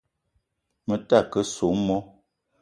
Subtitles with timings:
[0.85, 2.03] Me ta ke soo moo